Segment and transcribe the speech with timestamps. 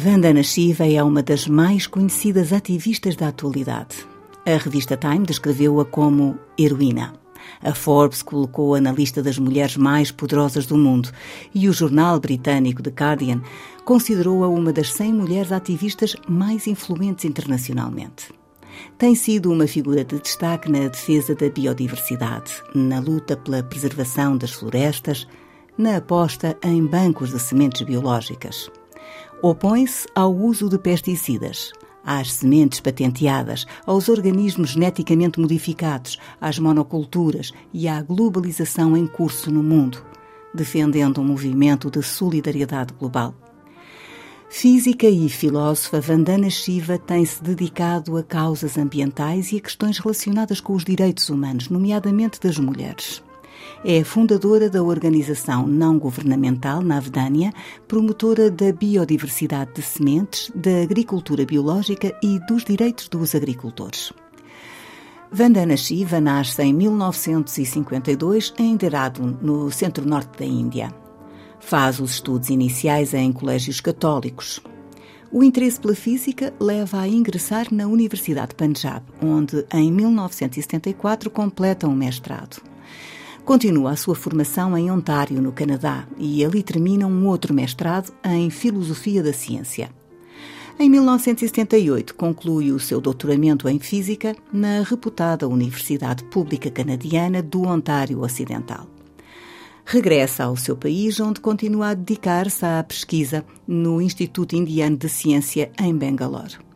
[0.00, 4.06] Vandana Shiva é uma das mais conhecidas ativistas da atualidade.
[4.46, 7.14] A revista Time descreveu-a como heroína.
[7.60, 11.10] A Forbes colocou-a na lista das mulheres mais poderosas do mundo
[11.52, 13.42] e o jornal britânico The Guardian
[13.84, 18.32] considerou-a uma das 100 mulheres ativistas mais influentes internacionalmente.
[18.96, 24.52] Tem sido uma figura de destaque na defesa da biodiversidade, na luta pela preservação das
[24.52, 25.26] florestas,
[25.76, 28.70] na aposta em bancos de sementes biológicas
[29.42, 31.72] opõe-se ao uso de pesticidas,
[32.04, 39.62] às sementes patenteadas, aos organismos geneticamente modificados, às monoculturas e à globalização em curso no
[39.62, 40.04] mundo,
[40.54, 43.34] defendendo um movimento de solidariedade global.
[44.50, 50.72] Física e filósofa Vandana Shiva tem-se dedicado a causas ambientais e a questões relacionadas com
[50.72, 53.22] os direitos humanos, nomeadamente das mulheres.
[53.84, 57.52] É fundadora da organização não governamental Navdania,
[57.86, 64.12] promotora da biodiversidade de sementes, da agricultura biológica e dos direitos dos agricultores.
[65.30, 70.92] Vandana Shiva nasce em 1952 em Dehradun, no centro-norte da Índia.
[71.60, 74.60] Faz os estudos iniciais em colégios católicos.
[75.30, 81.86] O interesse pela física leva a ingressar na Universidade de Punjab, onde, em 1974, completa
[81.86, 82.62] um mestrado.
[83.48, 88.50] Continua a sua formação em Ontário, no Canadá, e ali termina um outro mestrado em
[88.50, 89.90] Filosofia da Ciência.
[90.78, 98.20] Em 1978, conclui o seu doutoramento em Física na reputada Universidade Pública Canadiana do Ontário
[98.20, 98.86] Ocidental.
[99.82, 105.72] Regressa ao seu país, onde continua a dedicar-se à pesquisa no Instituto Indiano de Ciência
[105.80, 106.67] em Bangalore.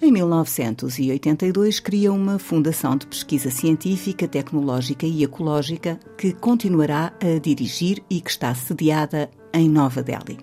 [0.00, 8.02] Em 1982, cria uma fundação de pesquisa científica, tecnológica e ecológica que continuará a dirigir
[8.10, 10.38] e que está sediada em Nova Delhi.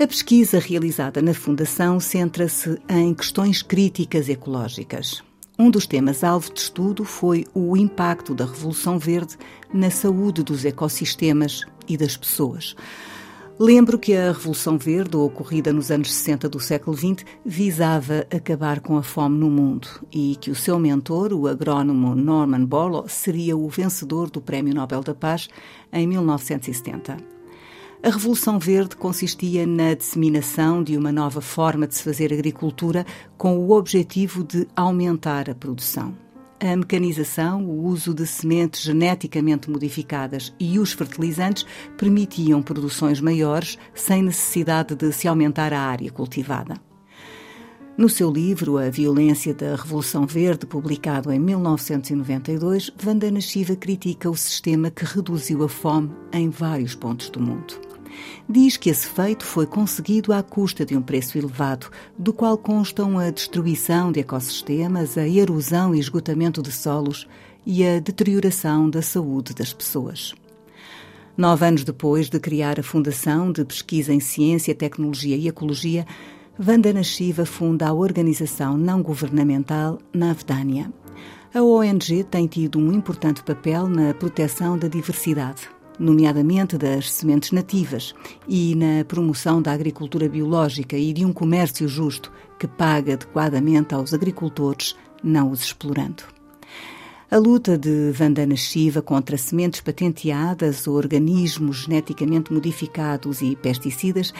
[0.00, 5.22] A pesquisa realizada na Fundação centra-se em questões críticas ecológicas.
[5.56, 9.36] Um dos temas-alvo de estudo foi o impacto da Revolução Verde
[9.72, 12.74] na saúde dos ecossistemas e das pessoas.
[13.62, 18.96] Lembro que a Revolução Verde, ocorrida nos anos 60 do século XX, visava acabar com
[18.96, 23.68] a fome no mundo e que o seu mentor, o agrónomo Norman Borlaug, seria o
[23.68, 25.50] vencedor do Prémio Nobel da Paz
[25.92, 27.18] em 1970.
[28.02, 33.04] A Revolução Verde consistia na disseminação de uma nova forma de se fazer agricultura
[33.36, 36.29] com o objetivo de aumentar a produção
[36.60, 41.64] a mecanização, o uso de sementes geneticamente modificadas e os fertilizantes
[41.96, 46.74] permitiam produções maiores sem necessidade de se aumentar a área cultivada.
[47.96, 54.36] No seu livro A Violência da Revolução Verde, publicado em 1992, Vandana Shiva critica o
[54.36, 57.89] sistema que reduziu a fome em vários pontos do mundo.
[58.48, 63.18] Diz que esse feito foi conseguido à custa de um preço elevado, do qual constam
[63.18, 67.28] a destruição de ecossistemas, a erosão e esgotamento de solos
[67.64, 70.34] e a deterioração da saúde das pessoas.
[71.36, 76.06] Nove anos depois de criar a Fundação de Pesquisa em Ciência, Tecnologia e Ecologia,
[76.58, 80.92] Vandana Shiva funda a organização não governamental Navdanya.
[81.54, 85.68] A ONG tem tido um importante papel na proteção da diversidade,
[86.00, 88.14] nomeadamente das sementes nativas,
[88.48, 94.12] e na promoção da agricultura biológica e de um comércio justo que paga adequadamente aos
[94.14, 96.24] agricultores, não os explorando.
[97.30, 104.34] A luta de Vandana Shiva contra sementes patenteadas, organismos geneticamente modificados e pesticidas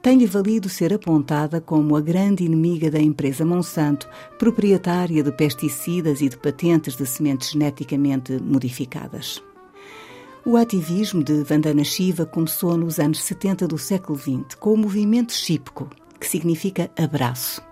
[0.00, 4.08] tem-lhe valido ser apontada como a grande inimiga da empresa Monsanto,
[4.38, 9.42] proprietária de pesticidas e de patentes de sementes geneticamente modificadas.
[10.44, 15.34] O ativismo de Vandana Shiva começou nos anos 70 do século XX com o movimento
[15.34, 17.62] Chipko, que significa abraço.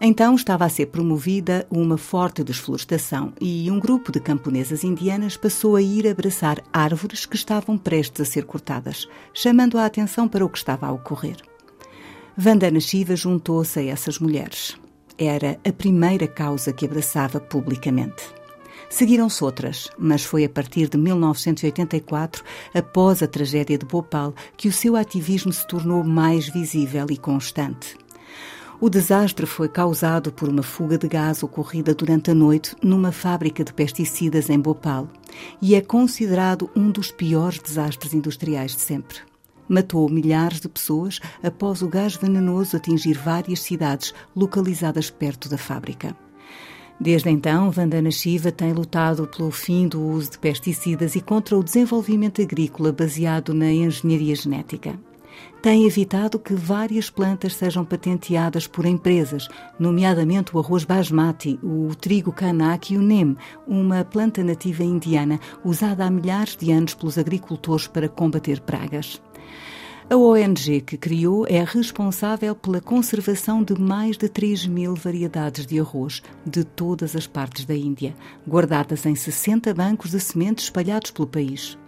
[0.00, 5.76] Então estava a ser promovida uma forte desflorestação e um grupo de camponesas indianas passou
[5.76, 10.48] a ir abraçar árvores que estavam prestes a ser cortadas, chamando a atenção para o
[10.48, 11.36] que estava a ocorrer.
[12.36, 14.76] Vandana Shiva juntou-se a essas mulheres.
[15.16, 18.41] Era a primeira causa que abraçava publicamente.
[18.92, 22.44] Seguiram-se outras, mas foi a partir de 1984,
[22.74, 27.96] após a tragédia de Bhopal, que o seu ativismo se tornou mais visível e constante.
[28.78, 33.64] O desastre foi causado por uma fuga de gás ocorrida durante a noite numa fábrica
[33.64, 35.08] de pesticidas em Bhopal
[35.62, 39.20] e é considerado um dos piores desastres industriais de sempre.
[39.66, 46.14] Matou milhares de pessoas após o gás venenoso atingir várias cidades localizadas perto da fábrica.
[47.02, 51.64] Desde então, Vandana Shiva tem lutado pelo fim do uso de pesticidas e contra o
[51.64, 54.96] desenvolvimento agrícola baseado na engenharia genética.
[55.60, 59.48] Tem evitado que várias plantas sejam patenteadas por empresas,
[59.80, 66.04] nomeadamente o arroz basmati, o trigo kanak e o nem, uma planta nativa indiana usada
[66.04, 69.20] há milhares de anos pelos agricultores para combater pragas.
[70.12, 75.80] A ONG que criou é responsável pela conservação de mais de 3 mil variedades de
[75.80, 78.14] arroz de todas as partes da Índia,
[78.46, 81.78] guardadas em 60 bancos de sementes espalhados pelo país.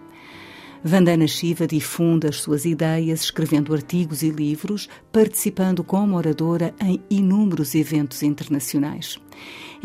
[0.82, 7.74] Vandana Shiva difunde as suas ideias escrevendo artigos e livros, participando como oradora em inúmeros
[7.74, 9.18] eventos internacionais.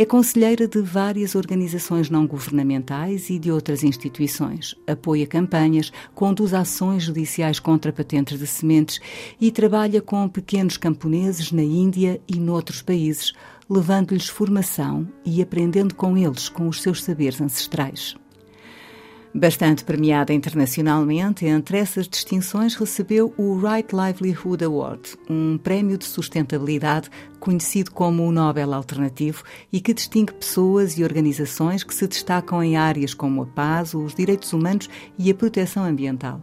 [0.01, 4.73] É conselheira de várias organizações não governamentais e de outras instituições.
[4.87, 9.01] Apoia campanhas, conduz ações judiciais contra patentes de sementes
[9.41, 13.33] e trabalha com pequenos camponeses na Índia e noutros países,
[13.69, 18.15] levando-lhes formação e aprendendo com eles com os seus saberes ancestrais.
[19.33, 27.11] Bastante premiada internacionalmente, entre essas distinções recebeu o Right Livelihood Award, um prémio de sustentabilidade
[27.39, 32.75] conhecido como o Nobel Alternativo e que distingue pessoas e organizações que se destacam em
[32.75, 36.41] áreas como a paz, os direitos humanos e a proteção ambiental.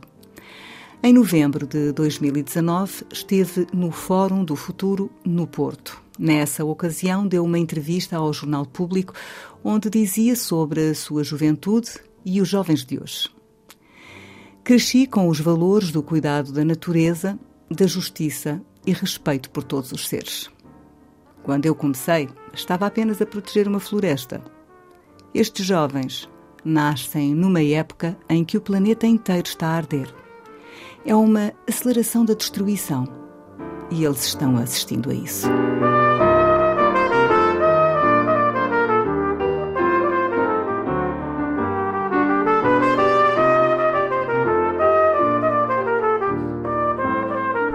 [1.02, 6.00] Em novembro de 2019, esteve no Fórum do Futuro, no Porto.
[6.16, 9.12] Nessa ocasião, deu uma entrevista ao Jornal Público,
[9.62, 13.30] onde dizia sobre a sua juventude e os jovens de hoje.
[14.64, 17.38] Cresci com os valores do cuidado da natureza,
[17.70, 20.50] da justiça e respeito por todos os seres.
[21.44, 24.42] Quando eu comecei, estava apenas a proteger uma floresta.
[25.32, 26.28] Estes jovens
[26.64, 30.12] nascem numa época em que o planeta inteiro está a arder.
[31.04, 33.06] É uma aceleração da destruição
[33.88, 35.46] e eles estão assistindo a isso.